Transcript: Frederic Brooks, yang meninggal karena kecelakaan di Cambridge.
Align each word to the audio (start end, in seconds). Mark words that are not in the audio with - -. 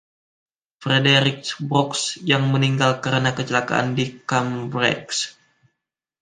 Frederic 0.81 1.41
Brooks, 1.67 2.03
yang 2.31 2.43
meninggal 2.53 2.91
karena 3.05 3.31
kecelakaan 3.37 3.87
di 3.97 4.05
Cambridge. 4.29 5.17